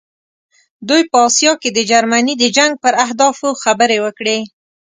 دوی 0.87 1.01
په 1.09 1.17
آسیا 1.27 1.53
کې 1.61 1.69
د 1.73 1.79
جرمني 1.89 2.33
د 2.39 2.43
جنګ 2.57 2.71
پر 2.83 2.93
اهدافو 3.05 3.49
خبرې 3.63 3.97
وکړې. 4.05 4.37